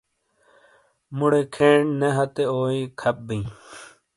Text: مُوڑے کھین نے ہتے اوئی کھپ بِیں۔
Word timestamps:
مُوڑے 1.17 1.41
کھین 1.53 1.83
نے 1.99 2.09
ہتے 2.17 2.43
اوئی 2.53 2.81
کھپ 2.99 3.17
بِیں۔ 3.27 3.45